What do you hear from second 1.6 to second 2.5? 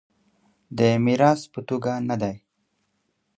توګه نه دی.